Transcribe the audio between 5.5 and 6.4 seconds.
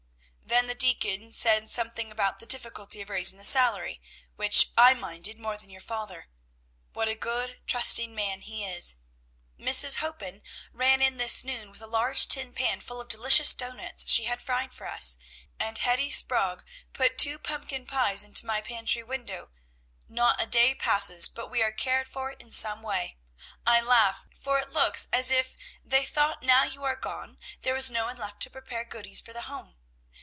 than your father.